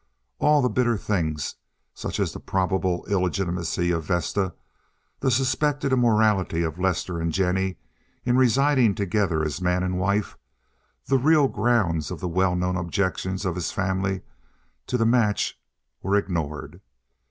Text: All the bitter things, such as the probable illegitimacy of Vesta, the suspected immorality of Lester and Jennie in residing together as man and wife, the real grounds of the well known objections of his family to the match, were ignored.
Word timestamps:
All 0.39 0.63
the 0.63 0.67
bitter 0.69 0.97
things, 0.97 1.57
such 1.93 2.19
as 2.19 2.33
the 2.33 2.39
probable 2.39 3.05
illegitimacy 3.05 3.91
of 3.91 4.03
Vesta, 4.03 4.55
the 5.19 5.29
suspected 5.29 5.93
immorality 5.93 6.63
of 6.63 6.79
Lester 6.79 7.19
and 7.21 7.31
Jennie 7.31 7.77
in 8.25 8.35
residing 8.35 8.95
together 8.95 9.43
as 9.45 9.61
man 9.61 9.83
and 9.83 9.99
wife, 9.99 10.39
the 11.05 11.19
real 11.19 11.47
grounds 11.47 12.09
of 12.09 12.19
the 12.19 12.27
well 12.27 12.55
known 12.55 12.77
objections 12.77 13.45
of 13.45 13.53
his 13.53 13.71
family 13.71 14.23
to 14.87 14.97
the 14.97 15.05
match, 15.05 15.59
were 16.01 16.15
ignored. 16.15 16.81